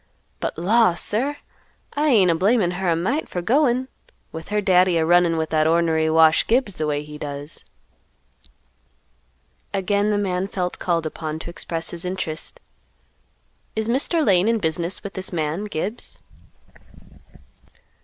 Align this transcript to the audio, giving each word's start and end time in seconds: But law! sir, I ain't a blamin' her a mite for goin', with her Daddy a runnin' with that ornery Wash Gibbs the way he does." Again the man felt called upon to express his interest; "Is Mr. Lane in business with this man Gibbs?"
But 0.39 0.57
law! 0.57 0.95
sir, 0.95 1.37
I 1.93 2.07
ain't 2.07 2.31
a 2.31 2.33
blamin' 2.33 2.71
her 2.71 2.89
a 2.89 2.95
mite 2.95 3.29
for 3.29 3.39
goin', 3.43 3.87
with 4.31 4.47
her 4.47 4.59
Daddy 4.59 4.97
a 4.97 5.05
runnin' 5.05 5.37
with 5.37 5.51
that 5.51 5.67
ornery 5.67 6.09
Wash 6.09 6.47
Gibbs 6.47 6.77
the 6.77 6.87
way 6.87 7.03
he 7.03 7.19
does." 7.19 7.63
Again 9.75 10.09
the 10.09 10.17
man 10.17 10.47
felt 10.47 10.79
called 10.79 11.05
upon 11.05 11.37
to 11.37 11.51
express 11.51 11.91
his 11.91 12.03
interest; 12.03 12.59
"Is 13.75 13.87
Mr. 13.87 14.25
Lane 14.25 14.47
in 14.47 14.57
business 14.57 15.03
with 15.03 15.13
this 15.13 15.31
man 15.31 15.65
Gibbs?" 15.65 16.17